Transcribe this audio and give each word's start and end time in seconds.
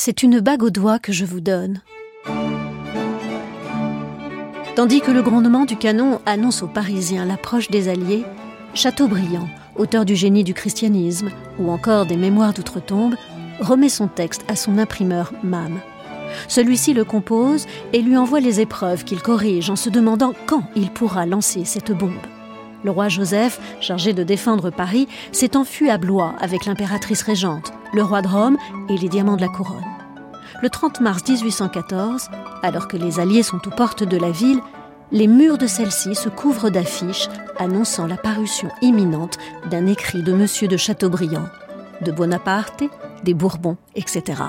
C'est 0.00 0.22
une 0.22 0.38
bague 0.38 0.62
au 0.62 0.70
doigt 0.70 1.00
que 1.00 1.12
je 1.12 1.24
vous 1.24 1.40
donne. 1.40 1.80
Tandis 4.76 5.00
que 5.00 5.10
le 5.10 5.22
grondement 5.22 5.64
du 5.64 5.76
canon 5.76 6.20
annonce 6.24 6.62
aux 6.62 6.68
Parisiens 6.68 7.24
l'approche 7.24 7.68
des 7.68 7.88
Alliés, 7.88 8.24
Chateaubriand, 8.74 9.48
auteur 9.74 10.04
du 10.04 10.14
génie 10.14 10.44
du 10.44 10.54
christianisme 10.54 11.30
ou 11.58 11.72
encore 11.72 12.06
des 12.06 12.16
mémoires 12.16 12.52
d'outre-tombe, 12.52 13.16
remet 13.58 13.88
son 13.88 14.06
texte 14.06 14.44
à 14.46 14.54
son 14.54 14.78
imprimeur 14.78 15.32
MAM. 15.42 15.80
Celui-ci 16.46 16.94
le 16.94 17.04
compose 17.04 17.66
et 17.92 18.00
lui 18.00 18.16
envoie 18.16 18.38
les 18.38 18.60
épreuves 18.60 19.02
qu'il 19.02 19.20
corrige 19.20 19.68
en 19.68 19.76
se 19.76 19.90
demandant 19.90 20.32
quand 20.46 20.62
il 20.76 20.90
pourra 20.90 21.26
lancer 21.26 21.64
cette 21.64 21.90
bombe. 21.90 22.12
Le 22.84 22.92
roi 22.92 23.08
Joseph, 23.08 23.60
chargé 23.80 24.12
de 24.12 24.22
défendre 24.22 24.70
Paris, 24.70 25.08
s'est 25.32 25.56
enfui 25.56 25.90
à 25.90 25.98
Blois 25.98 26.34
avec 26.38 26.64
l'impératrice 26.66 27.22
régente, 27.22 27.72
le 27.92 28.04
roi 28.04 28.22
de 28.22 28.28
Rome 28.28 28.58
et 28.88 28.96
les 28.96 29.08
diamants 29.08 29.36
de 29.36 29.40
la 29.40 29.48
couronne. 29.48 29.87
Le 30.62 30.70
30 30.70 31.00
mars 31.00 31.22
1814, 31.28 32.30
alors 32.62 32.88
que 32.88 32.96
les 32.96 33.20
Alliés 33.20 33.42
sont 33.42 33.66
aux 33.66 33.70
portes 33.70 34.04
de 34.04 34.16
la 34.16 34.30
ville, 34.30 34.60
les 35.12 35.26
murs 35.26 35.58
de 35.58 35.66
celle-ci 35.66 36.14
se 36.14 36.28
couvrent 36.28 36.70
d'affiches 36.70 37.28
annonçant 37.58 38.06
la 38.06 38.16
parution 38.16 38.68
imminente 38.82 39.38
d'un 39.70 39.86
écrit 39.86 40.22
de 40.22 40.32
M. 40.32 40.68
de 40.68 40.76
Chateaubriand, 40.76 41.48
de 42.02 42.12
Bonaparte, 42.12 42.84
des 43.24 43.34
Bourbons, 43.34 43.76
etc. 43.94 44.42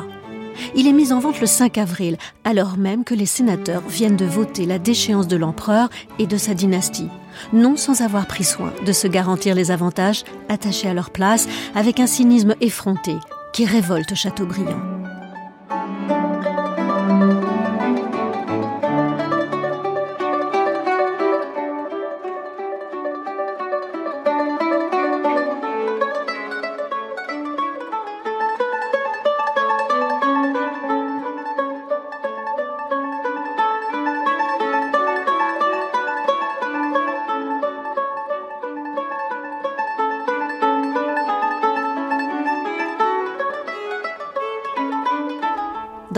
Il 0.75 0.87
est 0.87 0.93
mis 0.93 1.13
en 1.13 1.19
vente 1.19 1.39
le 1.39 1.47
5 1.47 1.77
avril, 1.77 2.17
alors 2.43 2.77
même 2.77 3.03
que 3.03 3.13
les 3.13 3.25
sénateurs 3.25 3.83
viennent 3.87 4.17
de 4.17 4.25
voter 4.25 4.65
la 4.65 4.79
déchéance 4.79 5.27
de 5.27 5.37
l'empereur 5.37 5.89
et 6.17 6.27
de 6.27 6.37
sa 6.37 6.53
dynastie, 6.53 7.07
non 7.53 7.77
sans 7.77 8.01
avoir 8.01 8.25
pris 8.25 8.43
soin 8.43 8.73
de 8.85 8.91
se 8.91 9.07
garantir 9.07 9.55
les 9.55 9.71
avantages 9.71 10.23
attachés 10.49 10.89
à 10.89 10.93
leur 10.93 11.11
place 11.11 11.47
avec 11.75 11.99
un 11.99 12.07
cynisme 12.07 12.55
effronté 12.61 13.15
qui 13.53 13.65
révolte 13.65 14.15
Chateaubriand. 14.15 14.98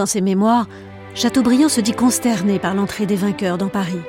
Dans 0.01 0.07
ses 0.07 0.21
mémoires, 0.21 0.67
Chateaubriand 1.13 1.69
se 1.69 1.79
dit 1.79 1.91
consterné 1.91 2.57
par 2.57 2.73
l'entrée 2.73 3.05
des 3.05 3.15
vainqueurs 3.15 3.59
dans 3.59 3.67
Paris. 3.67 4.01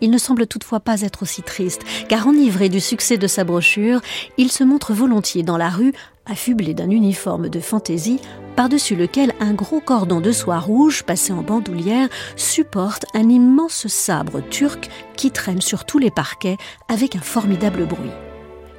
Il 0.00 0.10
ne 0.10 0.16
semble 0.16 0.46
toutefois 0.46 0.80
pas 0.80 1.02
être 1.02 1.22
aussi 1.22 1.42
triste, 1.42 1.82
car 2.08 2.26
enivré 2.26 2.70
du 2.70 2.80
succès 2.80 3.18
de 3.18 3.26
sa 3.26 3.44
brochure, 3.44 4.00
il 4.38 4.50
se 4.50 4.64
montre 4.64 4.94
volontiers 4.94 5.42
dans 5.42 5.58
la 5.58 5.68
rue, 5.68 5.92
affublé 6.24 6.72
d'un 6.72 6.88
uniforme 6.88 7.50
de 7.50 7.60
fantaisie, 7.60 8.20
par-dessus 8.56 8.96
lequel 8.96 9.34
un 9.38 9.52
gros 9.52 9.80
cordon 9.80 10.22
de 10.22 10.32
soie 10.32 10.60
rouge, 10.60 11.02
passé 11.02 11.30
en 11.34 11.42
bandoulière, 11.42 12.08
supporte 12.36 13.04
un 13.12 13.28
immense 13.28 13.88
sabre 13.88 14.40
turc 14.48 14.88
qui 15.14 15.30
traîne 15.30 15.60
sur 15.60 15.84
tous 15.84 15.98
les 15.98 16.10
parquets 16.10 16.56
avec 16.88 17.16
un 17.16 17.20
formidable 17.20 17.84
bruit. 17.84 18.12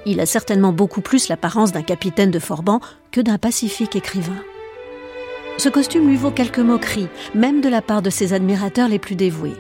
Il 0.07 0.19
a 0.19 0.25
certainement 0.25 0.73
beaucoup 0.73 1.01
plus 1.01 1.27
l'apparence 1.27 1.73
d'un 1.73 1.83
capitaine 1.83 2.31
de 2.31 2.39
Forban 2.39 2.79
que 3.11 3.21
d'un 3.21 3.37
pacifique 3.37 3.95
écrivain. 3.95 4.41
Ce 5.57 5.69
costume 5.69 6.07
lui 6.07 6.17
vaut 6.17 6.31
quelques 6.31 6.59
moqueries, 6.59 7.07
même 7.33 7.61
de 7.61 7.69
la 7.69 7.81
part 7.81 8.03
de 8.03 8.11
ses 8.11 8.33
admirateurs 8.33 8.87
les 8.87 8.99
plus 8.99 9.15
dévoués. 9.15 9.55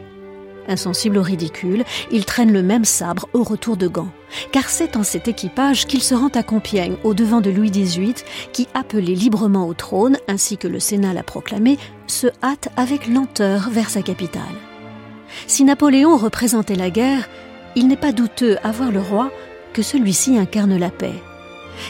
Insensible 0.67 1.17
au 1.17 1.23
ridicule, 1.23 1.83
il 2.11 2.25
traîne 2.25 2.51
le 2.51 2.61
même 2.61 2.85
sabre 2.85 3.27
au 3.33 3.41
retour 3.41 3.77
de 3.77 3.87
Gand, 3.87 4.09
car 4.51 4.69
c'est 4.69 4.95
en 4.95 5.03
cet 5.03 5.27
équipage 5.27 5.87
qu'il 5.87 6.03
se 6.03 6.13
rend 6.13 6.27
à 6.35 6.43
Compiègne 6.43 6.97
au 7.03 7.13
devant 7.13 7.41
de 7.41 7.49
Louis 7.49 7.71
XVIII, 7.71 8.13
qui, 8.53 8.67
appelé 8.73 9.15
librement 9.15 9.67
au 9.67 9.73
trône, 9.73 10.17
ainsi 10.27 10.57
que 10.57 10.67
le 10.67 10.79
Sénat 10.79 11.13
l'a 11.13 11.23
proclamé, 11.23 11.77
se 12.05 12.27
hâte 12.43 12.69
avec 12.75 13.07
lenteur 13.07 13.69
vers 13.71 13.89
sa 13.89 14.01
capitale. 14.01 14.43
Si 15.47 15.63
Napoléon 15.63 16.15
représentait 16.17 16.75
la 16.75 16.89
guerre, 16.89 17.27
il 17.75 17.87
n'est 17.87 17.95
pas 17.95 18.11
douteux 18.11 18.57
à 18.63 18.71
voir 18.71 18.91
le 18.91 19.01
roi 19.01 19.31
que 19.73 19.81
celui-ci 19.81 20.37
incarne 20.37 20.77
la 20.77 20.89
paix. 20.89 21.23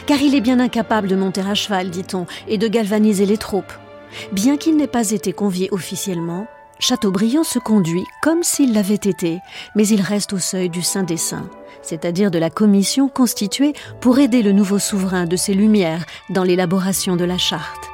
Car 0.06 0.20
il 0.22 0.34
est 0.34 0.40
bien 0.40 0.60
incapable 0.60 1.08
de 1.08 1.16
monter 1.16 1.40
à 1.40 1.54
cheval, 1.54 1.90
dit-on, 1.90 2.26
et 2.46 2.58
de 2.58 2.68
galvaniser 2.68 3.26
les 3.26 3.38
troupes. 3.38 3.72
Bien 4.32 4.56
qu'il 4.56 4.76
n'ait 4.76 4.86
pas 4.86 5.10
été 5.10 5.32
convié 5.32 5.68
officiellement, 5.72 6.46
Chateaubriand 6.80 7.42
se 7.42 7.58
conduit 7.58 8.06
comme 8.22 8.42
s'il 8.42 8.72
l'avait 8.72 8.94
été, 8.94 9.40
mais 9.74 9.86
il 9.88 10.00
reste 10.00 10.32
au 10.32 10.38
seuil 10.38 10.70
du 10.70 10.82
Saint 10.82 11.02
des 11.02 11.16
Saints, 11.16 11.50
c'est-à-dire 11.82 12.30
de 12.30 12.38
la 12.38 12.50
commission 12.50 13.08
constituée 13.08 13.72
pour 14.00 14.18
aider 14.18 14.42
le 14.42 14.52
nouveau 14.52 14.78
souverain 14.78 15.26
de 15.26 15.36
ses 15.36 15.54
lumières 15.54 16.06
dans 16.30 16.44
l'élaboration 16.44 17.16
de 17.16 17.24
la 17.24 17.38
charte. 17.38 17.88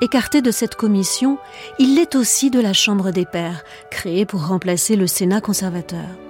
Écarté 0.00 0.42
de 0.42 0.50
cette 0.50 0.74
commission, 0.74 1.38
il 1.78 1.96
l'est 1.96 2.14
aussi 2.14 2.50
de 2.50 2.60
la 2.60 2.72
Chambre 2.72 3.10
des 3.10 3.24
Pairs, 3.24 3.64
créée 3.90 4.26
pour 4.26 4.46
remplacer 4.46 4.96
le 4.96 5.06
Sénat 5.06 5.40
conservateur. 5.40 6.23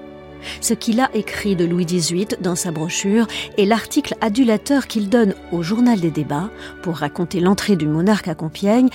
Ce 0.61 0.75
qu'il 0.75 1.01
a 1.01 1.11
écrit 1.15 1.57
de 1.57 1.65
Louis 1.65 1.87
XVIII 1.87 2.29
dans 2.41 2.57
sa 2.57 2.71
brochure 2.71 3.27
et 3.57 3.67
l'article 3.67 4.15
adulateur 4.21 4.87
qu'il 4.87 5.09
donne 5.09 5.35
au 5.53 5.63
Journal 5.63 6.01
des 6.01 6.11
débats 6.11 6.51
pour 6.83 6.97
raconter 6.97 7.41
l'entrée 7.41 7.77
du 7.77 7.87
monarque 7.87 8.29
à 8.29 8.35
Compiègne 8.35 8.89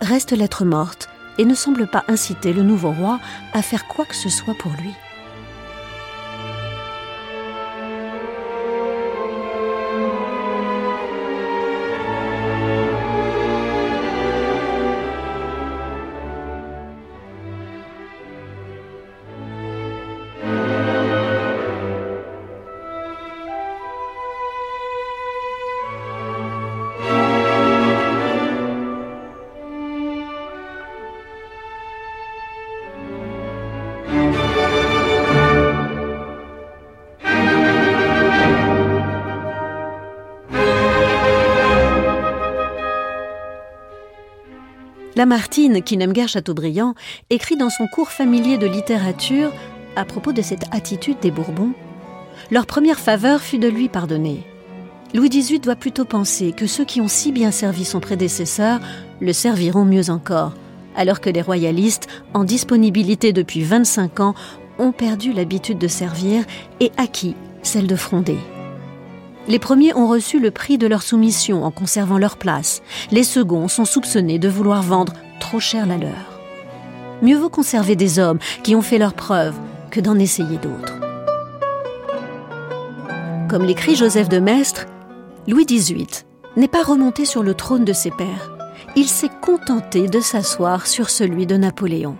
reste 0.00 0.32
lettre 0.32 0.64
morte 0.64 1.08
et 1.38 1.44
ne 1.44 1.54
semble 1.54 1.86
pas 1.86 2.04
inciter 2.08 2.52
le 2.52 2.62
nouveau 2.62 2.92
roi 2.92 3.18
à 3.52 3.62
faire 3.62 3.86
quoi 3.86 4.04
que 4.04 4.14
ce 4.14 4.28
soit 4.28 4.54
pour 4.54 4.72
lui. 4.80 4.92
Lamartine, 45.24 45.80
qui 45.80 45.96
n'aime 45.96 46.12
guère 46.12 46.28
Chateaubriand, 46.28 46.94
écrit 47.30 47.56
dans 47.56 47.70
son 47.70 47.86
cours 47.86 48.10
familier 48.10 48.58
de 48.58 48.66
littérature 48.66 49.54
à 49.96 50.04
propos 50.04 50.34
de 50.34 50.42
cette 50.42 50.66
attitude 50.70 51.16
des 51.22 51.30
Bourbons. 51.30 51.72
Leur 52.50 52.66
première 52.66 53.00
faveur 53.00 53.40
fut 53.40 53.56
de 53.56 53.66
lui 53.66 53.88
pardonner. 53.88 54.46
Louis 55.14 55.30
XVIII 55.30 55.60
doit 55.60 55.76
plutôt 55.76 56.04
penser 56.04 56.52
que 56.52 56.66
ceux 56.66 56.84
qui 56.84 57.00
ont 57.00 57.08
si 57.08 57.32
bien 57.32 57.52
servi 57.52 57.86
son 57.86 58.00
prédécesseur 58.00 58.80
le 59.18 59.32
serviront 59.32 59.86
mieux 59.86 60.10
encore, 60.10 60.52
alors 60.94 61.22
que 61.22 61.30
les 61.30 61.40
royalistes, 61.40 62.06
en 62.34 62.44
disponibilité 62.44 63.32
depuis 63.32 63.62
25 63.62 64.20
ans, 64.20 64.34
ont 64.78 64.92
perdu 64.92 65.32
l'habitude 65.32 65.78
de 65.78 65.88
servir 65.88 66.44
et 66.80 66.92
acquis 66.98 67.34
celle 67.62 67.86
de 67.86 67.96
fronder. 67.96 68.36
Les 69.46 69.58
premiers 69.58 69.94
ont 69.94 70.08
reçu 70.08 70.40
le 70.40 70.50
prix 70.50 70.78
de 70.78 70.86
leur 70.86 71.02
soumission 71.02 71.64
en 71.64 71.70
conservant 71.70 72.18
leur 72.18 72.36
place. 72.36 72.82
Les 73.10 73.24
seconds 73.24 73.68
sont 73.68 73.84
soupçonnés 73.84 74.38
de 74.38 74.48
vouloir 74.48 74.82
vendre 74.82 75.12
trop 75.38 75.60
cher 75.60 75.86
la 75.86 75.98
leur. 75.98 76.40
Mieux 77.20 77.36
vaut 77.36 77.50
conserver 77.50 77.94
des 77.94 78.18
hommes 78.18 78.38
qui 78.62 78.74
ont 78.74 78.82
fait 78.82 78.98
leurs 78.98 79.14
preuves 79.14 79.56
que 79.90 80.00
d'en 80.00 80.18
essayer 80.18 80.56
d'autres. 80.56 80.94
Comme 83.48 83.64
l'écrit 83.64 83.94
Joseph 83.94 84.28
de 84.28 84.38
Maistre, 84.38 84.86
Louis 85.46 85.66
XVIII 85.66 86.06
n'est 86.56 86.68
pas 86.68 86.82
remonté 86.82 87.26
sur 87.26 87.42
le 87.42 87.54
trône 87.54 87.84
de 87.84 87.92
ses 87.92 88.10
pères. 88.10 88.56
Il 88.96 89.08
s'est 89.08 89.30
contenté 89.42 90.08
de 90.08 90.20
s'asseoir 90.20 90.86
sur 90.86 91.10
celui 91.10 91.46
de 91.46 91.56
Napoléon. 91.56 92.16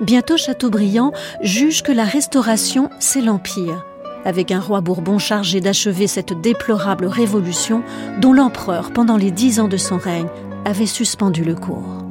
Bientôt 0.00 0.36
Chateaubriand 0.36 1.12
juge 1.42 1.82
que 1.82 1.92
la 1.92 2.04
restauration, 2.04 2.88
c'est 3.00 3.20
l'Empire 3.20 3.84
avec 4.24 4.50
un 4.50 4.60
roi 4.60 4.80
Bourbon 4.80 5.18
chargé 5.18 5.60
d'achever 5.60 6.06
cette 6.06 6.40
déplorable 6.40 7.06
révolution 7.06 7.82
dont 8.20 8.32
l'empereur, 8.32 8.92
pendant 8.92 9.16
les 9.16 9.30
dix 9.30 9.60
ans 9.60 9.68
de 9.68 9.76
son 9.76 9.98
règne, 9.98 10.28
avait 10.64 10.86
suspendu 10.86 11.44
le 11.44 11.54
cours. 11.54 12.09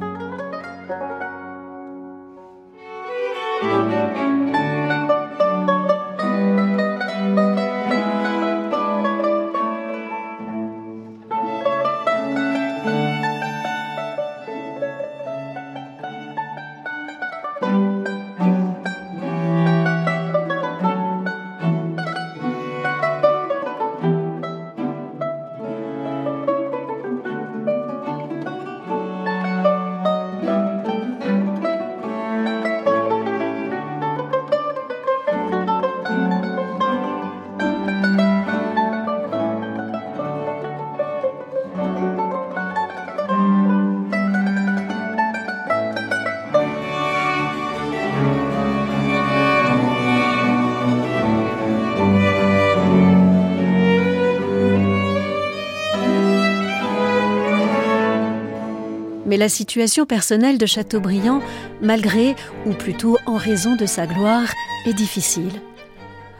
Mais 59.30 59.36
la 59.36 59.48
situation 59.48 60.06
personnelle 60.06 60.58
de 60.58 60.66
Chateaubriand, 60.66 61.40
malgré, 61.80 62.34
ou 62.66 62.72
plutôt 62.72 63.16
en 63.26 63.36
raison 63.36 63.76
de 63.76 63.86
sa 63.86 64.08
gloire, 64.08 64.52
est 64.86 64.92
difficile. 64.92 65.52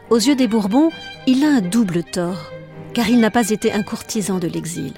Aux 0.09 0.17
yeux 0.17 0.35
des 0.35 0.49
Bourbons, 0.49 0.89
il 1.25 1.45
a 1.45 1.47
un 1.47 1.61
double 1.61 2.03
tort, 2.03 2.51
car 2.93 3.07
il 3.07 3.21
n'a 3.21 3.31
pas 3.31 3.49
été 3.49 3.71
un 3.71 3.81
courtisan 3.81 4.39
de 4.39 4.47
l'exil. 4.47 4.91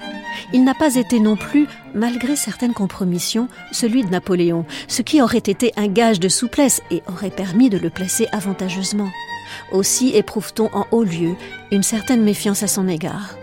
Il 0.52 0.64
n'a 0.64 0.74
pas 0.74 0.96
été 0.96 1.20
non 1.20 1.36
plus, 1.36 1.68
malgré 1.94 2.34
certaines 2.34 2.74
compromissions, 2.74 3.46
celui 3.70 4.02
de 4.02 4.10
Napoléon, 4.10 4.66
ce 4.88 5.02
qui 5.02 5.22
aurait 5.22 5.38
été 5.38 5.72
un 5.76 5.86
gage 5.86 6.18
de 6.18 6.28
souplesse 6.28 6.82
et 6.90 7.04
aurait 7.06 7.30
permis 7.30 7.70
de 7.70 7.78
le 7.78 7.90
placer 7.90 8.26
avantageusement. 8.32 9.10
Aussi 9.70 10.16
éprouve-t-on 10.16 10.68
en 10.74 10.88
haut 10.90 11.04
lieu 11.04 11.36
une 11.70 11.84
certaine 11.84 12.24
méfiance 12.24 12.64
à 12.64 12.66
son 12.66 12.88
égard. 12.88 13.36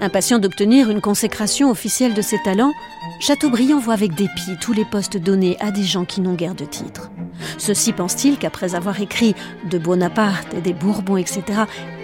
Impatient 0.00 0.38
d'obtenir 0.38 0.90
une 0.90 1.00
consécration 1.00 1.70
officielle 1.70 2.14
de 2.14 2.22
ses 2.22 2.38
talents, 2.42 2.72
Chateaubriand 3.20 3.78
voit 3.78 3.94
avec 3.94 4.14
dépit 4.14 4.56
tous 4.60 4.72
les 4.72 4.84
postes 4.84 5.16
donnés 5.16 5.56
à 5.60 5.70
des 5.70 5.84
gens 5.84 6.04
qui 6.04 6.20
n'ont 6.20 6.34
guère 6.34 6.54
de 6.54 6.64
titre. 6.64 7.10
Ceci 7.58 7.92
pense-t-il 7.92 8.36
qu'après 8.36 8.74
avoir 8.74 9.00
écrit 9.00 9.34
de 9.70 9.78
Bonaparte 9.78 10.52
et 10.54 10.60
des 10.60 10.72
Bourbons, 10.72 11.16
etc., 11.16 11.42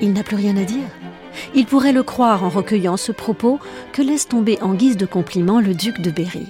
il 0.00 0.12
n'a 0.12 0.22
plus 0.22 0.36
rien 0.36 0.56
à 0.56 0.64
dire? 0.64 0.88
Il 1.54 1.66
pourrait 1.66 1.92
le 1.92 2.02
croire 2.02 2.44
en 2.44 2.48
recueillant 2.48 2.96
ce 2.96 3.12
propos 3.12 3.58
que 3.92 4.02
laisse 4.02 4.28
tomber 4.28 4.58
en 4.62 4.74
guise 4.74 4.96
de 4.96 5.06
compliment 5.06 5.60
le 5.60 5.74
duc 5.74 6.00
de 6.00 6.10
Berry. 6.10 6.46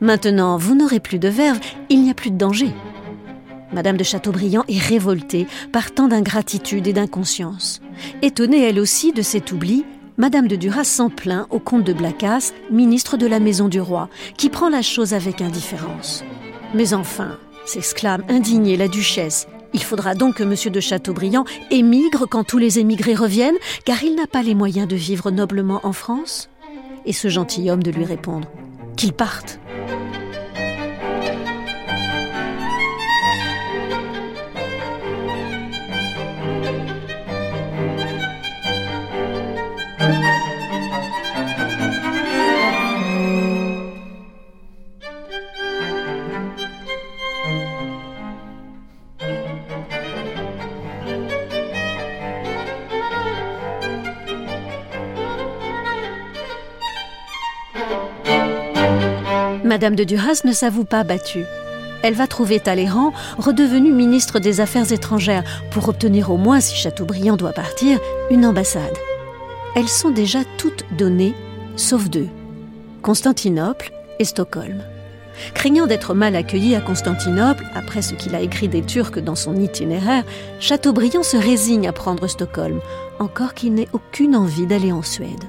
Maintenant, 0.00 0.56
vous 0.56 0.74
n'aurez 0.74 1.00
plus 1.00 1.18
de 1.18 1.28
verve, 1.28 1.60
il 1.88 2.02
n'y 2.02 2.10
a 2.10 2.14
plus 2.14 2.30
de 2.30 2.36
danger. 2.36 2.70
Madame 3.72 3.96
de 3.96 4.04
Chateaubriand 4.04 4.64
est 4.68 4.78
révoltée 4.78 5.46
par 5.72 5.92
tant 5.92 6.08
d'ingratitude 6.08 6.86
et 6.86 6.92
d'inconscience. 6.92 7.80
Étonnée 8.22 8.62
elle 8.62 8.78
aussi 8.78 9.12
de 9.12 9.22
cet 9.22 9.50
oubli, 9.50 9.84
Madame 10.16 10.46
de 10.46 10.54
Duras 10.54 10.84
s'en 10.84 11.10
plaint 11.10 11.48
au 11.50 11.58
comte 11.58 11.82
de 11.82 11.92
Blacas, 11.92 12.52
ministre 12.70 13.16
de 13.16 13.26
la 13.26 13.40
maison 13.40 13.66
du 13.66 13.80
roi, 13.80 14.08
qui 14.36 14.48
prend 14.48 14.68
la 14.68 14.80
chose 14.80 15.12
avec 15.12 15.40
indifférence. 15.40 16.22
Mais 16.72 16.94
enfin, 16.94 17.36
s'exclame 17.66 18.22
indignée 18.28 18.76
la 18.76 18.86
duchesse, 18.86 19.48
il 19.72 19.82
faudra 19.82 20.14
donc 20.14 20.36
que 20.36 20.44
M. 20.44 20.72
de 20.72 20.78
Chateaubriand 20.78 21.44
émigre 21.72 22.26
quand 22.28 22.44
tous 22.44 22.58
les 22.58 22.78
émigrés 22.78 23.16
reviennent, 23.16 23.56
car 23.84 24.04
il 24.04 24.14
n'a 24.14 24.28
pas 24.28 24.44
les 24.44 24.54
moyens 24.54 24.86
de 24.86 24.94
vivre 24.94 25.32
noblement 25.32 25.80
en 25.82 25.92
France 25.92 26.48
Et 27.06 27.12
ce 27.12 27.26
gentilhomme 27.26 27.82
de 27.82 27.90
lui 27.90 28.04
répondre 28.04 28.48
qu'il 28.96 29.14
parte. 29.14 29.58
Madame 59.64 59.96
de 59.96 60.04
Duras 60.04 60.42
ne 60.44 60.52
s'avoue 60.52 60.84
pas 60.84 61.04
battue. 61.04 61.46
Elle 62.02 62.12
va 62.12 62.26
trouver 62.26 62.60
Talleyrand, 62.60 63.14
redevenu 63.38 63.92
ministre 63.92 64.38
des 64.38 64.60
Affaires 64.60 64.92
étrangères, 64.92 65.42
pour 65.70 65.88
obtenir 65.88 66.30
au 66.30 66.36
moins, 66.36 66.60
si 66.60 66.76
Chateaubriand 66.76 67.38
doit 67.38 67.54
partir, 67.54 67.98
une 68.30 68.44
ambassade. 68.44 68.92
Elles 69.74 69.88
sont 69.88 70.10
déjà 70.10 70.40
toutes 70.58 70.84
données, 70.98 71.34
sauf 71.76 72.10
deux 72.10 72.28
Constantinople 73.00 73.90
et 74.18 74.26
Stockholm. 74.26 74.82
Craignant 75.54 75.86
d'être 75.86 76.12
mal 76.12 76.36
accueilli 76.36 76.74
à 76.74 76.82
Constantinople, 76.82 77.64
après 77.74 78.02
ce 78.02 78.12
qu'il 78.12 78.34
a 78.34 78.40
écrit 78.40 78.68
des 78.68 78.82
Turcs 78.82 79.18
dans 79.18 79.34
son 79.34 79.56
itinéraire, 79.56 80.24
Chateaubriand 80.60 81.22
se 81.22 81.38
résigne 81.38 81.88
à 81.88 81.92
prendre 81.92 82.26
Stockholm, 82.26 82.80
encore 83.18 83.54
qu'il 83.54 83.72
n'ait 83.72 83.88
aucune 83.94 84.36
envie 84.36 84.66
d'aller 84.66 84.92
en 84.92 85.02
Suède. 85.02 85.44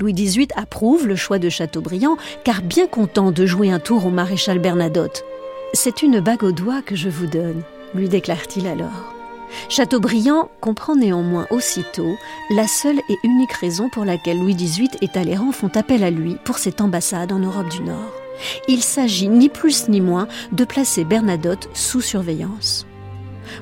Louis 0.00 0.14
XVIII 0.14 0.48
approuve 0.56 1.06
le 1.06 1.16
choix 1.16 1.38
de 1.38 1.48
Chateaubriand, 1.48 2.16
car 2.44 2.62
bien 2.62 2.86
content 2.86 3.30
de 3.30 3.46
jouer 3.46 3.70
un 3.70 3.78
tour 3.78 4.06
au 4.06 4.10
maréchal 4.10 4.58
Bernadotte. 4.58 5.24
C'est 5.72 6.02
une 6.02 6.20
bague 6.20 6.44
au 6.44 6.52
doigt 6.52 6.82
que 6.82 6.96
je 6.96 7.08
vous 7.08 7.26
donne, 7.26 7.62
lui 7.94 8.08
déclare-t-il 8.08 8.66
alors. 8.66 9.14
Chateaubriand 9.68 10.50
comprend 10.60 10.96
néanmoins 10.96 11.46
aussitôt 11.50 12.16
la 12.50 12.66
seule 12.66 12.98
et 13.08 13.16
unique 13.24 13.52
raison 13.52 13.88
pour 13.88 14.04
laquelle 14.04 14.38
Louis 14.38 14.54
XVIII 14.54 14.90
et 15.02 15.08
Talleyrand 15.08 15.52
font 15.52 15.70
appel 15.74 16.02
à 16.04 16.10
lui 16.10 16.36
pour 16.44 16.58
cette 16.58 16.80
ambassade 16.80 17.32
en 17.32 17.38
Europe 17.38 17.68
du 17.68 17.82
Nord. 17.82 18.12
Il 18.68 18.82
s'agit 18.82 19.28
ni 19.28 19.48
plus 19.48 19.88
ni 19.88 20.00
moins 20.00 20.28
de 20.52 20.64
placer 20.64 21.04
Bernadotte 21.04 21.68
sous 21.74 22.00
surveillance. 22.00 22.86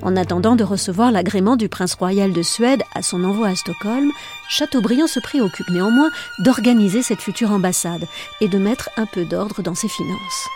En 0.02 0.16
attendant 0.16 0.56
de 0.56 0.64
recevoir 0.64 1.10
l'agrément 1.10 1.56
du 1.56 1.68
prince 1.68 1.94
royal 1.94 2.32
de 2.32 2.42
Suède 2.42 2.82
à 2.94 3.02
son 3.02 3.24
envoi 3.24 3.48
à 3.48 3.54
Stockholm, 3.54 4.10
Chateaubriand 4.48 5.06
se 5.06 5.20
préoccupe 5.20 5.68
néanmoins 5.70 6.10
d'organiser 6.40 7.02
cette 7.02 7.20
future 7.20 7.52
ambassade 7.52 8.06
et 8.40 8.48
de 8.48 8.58
mettre 8.58 8.90
un 8.96 9.06
peu 9.06 9.24
d'ordre 9.24 9.62
dans 9.62 9.74
ses 9.74 9.88
finances. 9.88 10.48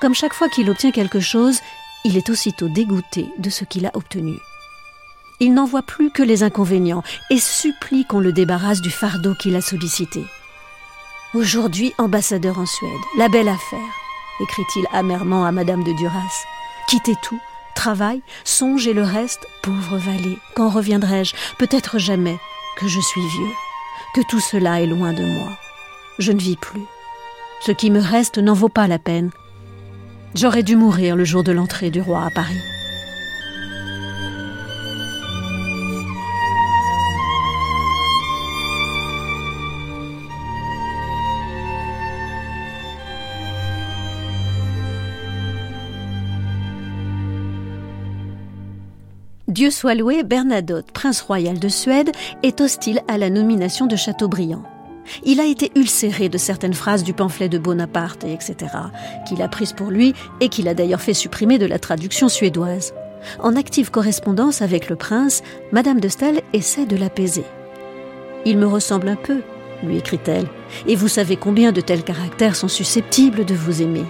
Comme 0.00 0.14
chaque 0.14 0.34
fois 0.34 0.48
qu'il 0.48 0.70
obtient 0.70 0.90
quelque 0.90 1.20
chose, 1.20 1.60
il 2.04 2.16
est 2.16 2.30
aussitôt 2.30 2.68
dégoûté 2.68 3.26
de 3.38 3.50
ce 3.50 3.64
qu'il 3.64 3.86
a 3.86 3.90
obtenu. 3.94 4.38
Il 5.40 5.54
n'en 5.54 5.64
voit 5.64 5.82
plus 5.82 6.10
que 6.10 6.22
les 6.22 6.42
inconvénients 6.42 7.02
et 7.30 7.38
supplie 7.38 8.04
qu'on 8.04 8.20
le 8.20 8.32
débarrasse 8.32 8.82
du 8.82 8.90
fardeau 8.90 9.34
qu'il 9.34 9.56
a 9.56 9.62
sollicité. 9.62 10.24
Aujourd'hui 11.32 11.94
ambassadeur 11.98 12.58
en 12.58 12.66
Suède, 12.66 12.90
la 13.16 13.28
belle 13.28 13.48
affaire, 13.48 13.94
écrit-il 14.40 14.84
amèrement 14.92 15.44
à 15.44 15.52
Madame 15.52 15.84
de 15.84 15.92
Duras. 15.92 16.44
Quittez 16.88 17.14
tout, 17.22 17.40
travail, 17.80 18.20
songe 18.44 18.86
et 18.86 18.92
le 18.92 19.02
reste, 19.02 19.46
pauvre 19.62 19.96
vallée, 19.96 20.36
quand 20.54 20.68
reviendrai-je? 20.68 21.34
Peut-être 21.58 21.98
jamais, 21.98 22.36
que 22.76 22.86
je 22.86 23.00
suis 23.00 23.26
vieux, 23.26 23.54
que 24.14 24.20
tout 24.28 24.38
cela 24.38 24.82
est 24.82 24.86
loin 24.86 25.14
de 25.14 25.24
moi. 25.24 25.48
Je 26.18 26.32
ne 26.32 26.38
vis 26.38 26.58
plus. 26.58 26.84
Ce 27.64 27.72
qui 27.72 27.90
me 27.90 27.98
reste 27.98 28.36
n'en 28.36 28.52
vaut 28.52 28.68
pas 28.68 28.86
la 28.86 28.98
peine. 28.98 29.30
J'aurais 30.34 30.62
dû 30.62 30.76
mourir 30.76 31.16
le 31.16 31.24
jour 31.24 31.42
de 31.42 31.52
l'entrée 31.52 31.88
du 31.88 32.02
roi 32.02 32.26
à 32.26 32.30
Paris. 32.30 32.60
Dieu 49.50 49.70
soit 49.70 49.96
loué, 49.96 50.22
Bernadotte, 50.22 50.92
prince 50.92 51.20
royal 51.22 51.58
de 51.58 51.68
Suède, 51.68 52.12
est 52.44 52.60
hostile 52.60 53.00
à 53.08 53.18
la 53.18 53.30
nomination 53.30 53.86
de 53.86 53.96
Chateaubriand. 53.96 54.62
Il 55.24 55.40
a 55.40 55.44
été 55.44 55.72
ulcéré 55.74 56.28
de 56.28 56.38
certaines 56.38 56.72
phrases 56.72 57.02
du 57.02 57.14
pamphlet 57.14 57.48
de 57.48 57.58
Bonaparte, 57.58 58.22
etc., 58.22 58.54
qu'il 59.26 59.42
a 59.42 59.48
prises 59.48 59.72
pour 59.72 59.90
lui 59.90 60.14
et 60.40 60.48
qu'il 60.48 60.68
a 60.68 60.74
d'ailleurs 60.74 61.00
fait 61.00 61.14
supprimer 61.14 61.58
de 61.58 61.66
la 61.66 61.80
traduction 61.80 62.28
suédoise. 62.28 62.94
En 63.40 63.56
active 63.56 63.90
correspondance 63.90 64.62
avec 64.62 64.88
le 64.88 64.94
prince, 64.94 65.42
Madame 65.72 65.98
de 65.98 66.08
Staël 66.08 66.42
essaie 66.52 66.86
de 66.86 66.96
l'apaiser. 66.96 67.44
Il 68.44 68.56
me 68.56 68.68
ressemble 68.68 69.08
un 69.08 69.16
peu, 69.16 69.40
lui 69.82 69.98
écrit-elle, 69.98 70.46
et 70.86 70.94
vous 70.94 71.08
savez 71.08 71.34
combien 71.34 71.72
de 71.72 71.80
tels 71.80 72.04
caractères 72.04 72.54
sont 72.54 72.68
susceptibles 72.68 73.44
de 73.44 73.54
vous 73.54 73.82
aimer 73.82 74.04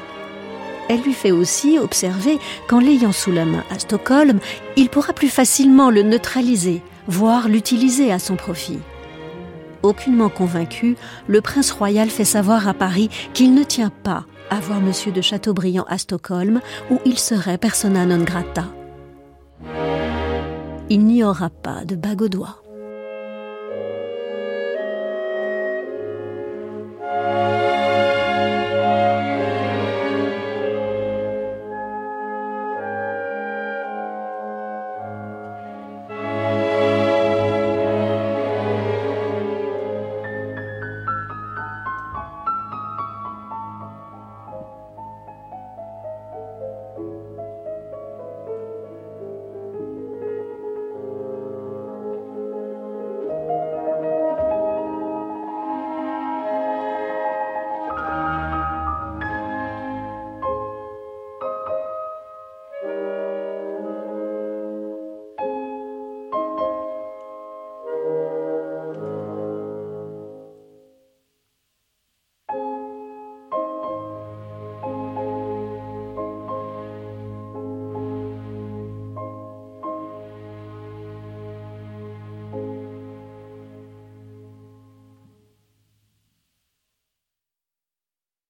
elle 0.90 1.02
lui 1.02 1.12
fait 1.12 1.30
aussi 1.30 1.78
observer 1.78 2.40
qu'en 2.66 2.80
l'ayant 2.80 3.12
sous 3.12 3.30
la 3.30 3.44
main 3.44 3.62
à 3.70 3.78
Stockholm, 3.78 4.40
il 4.74 4.88
pourra 4.88 5.12
plus 5.12 5.28
facilement 5.28 5.88
le 5.88 6.02
neutraliser, 6.02 6.82
voire 7.06 7.48
l'utiliser 7.48 8.10
à 8.10 8.18
son 8.18 8.34
profit. 8.34 8.80
Aucunement 9.84 10.28
convaincu, 10.28 10.96
le 11.28 11.40
prince 11.40 11.70
royal 11.70 12.10
fait 12.10 12.24
savoir 12.24 12.66
à 12.66 12.74
Paris 12.74 13.08
qu'il 13.34 13.54
ne 13.54 13.62
tient 13.62 13.92
pas 14.02 14.24
à 14.50 14.58
voir 14.58 14.78
M. 14.78 15.12
de 15.12 15.20
Chateaubriand 15.20 15.86
à 15.88 15.96
Stockholm, 15.96 16.60
où 16.90 16.98
il 17.04 17.20
serait 17.20 17.56
persona 17.56 18.04
non 18.04 18.24
grata. 18.24 18.64
Il 20.88 21.04
n'y 21.04 21.22
aura 21.22 21.50
pas 21.50 21.84
de 21.84 21.94
bague 21.94 22.22
au 22.22 22.28
doigt. 22.28 22.62